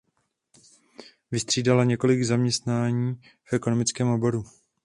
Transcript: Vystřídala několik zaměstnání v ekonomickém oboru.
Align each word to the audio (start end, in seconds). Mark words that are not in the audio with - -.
Vystřídala 1.31 1.83
několik 1.83 2.23
zaměstnání 2.23 3.15
v 3.43 3.53
ekonomickém 3.53 4.07
oboru. 4.07 4.43